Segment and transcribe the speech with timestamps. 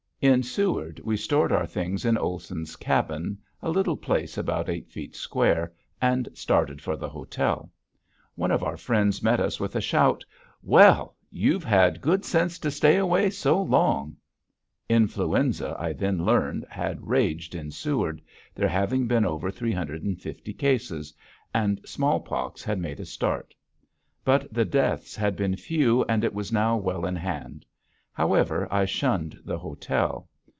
[0.23, 5.15] In Seward we stored our things in Olson's cabin, a little place about eight feet
[5.15, 7.71] square, and started for the hotel.
[8.35, 10.23] One of our friends met us with a shout,
[10.61, 14.15] "Well, you've had good sense to stay away so long."
[14.87, 18.21] Influenza, I then learned, had raged in Seward,
[18.53, 21.15] there having been over 350 cases;
[21.51, 23.55] and smallpox had made a start.
[24.23, 27.65] But the deaths had been few and it was now well in hand.
[28.13, 30.27] However, I shunned the hotel.